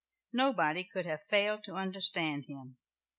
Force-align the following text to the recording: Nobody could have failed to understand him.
Nobody 0.33 0.83
could 0.83 1.05
have 1.05 1.21
failed 1.29 1.63
to 1.65 1.75
understand 1.75 2.45
him. 2.47 2.77